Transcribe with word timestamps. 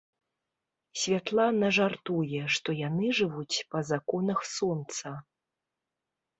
Святлана 1.01 1.69
жартуе, 1.77 2.41
што 2.57 2.77
яны 2.87 3.13
жывуць 3.21 3.55
па 3.75 3.79
законах 3.93 4.39
сонца. 4.57 5.17